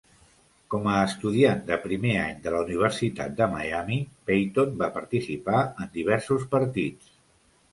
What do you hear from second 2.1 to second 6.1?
any de la Universitat de Miami, Payton va participar en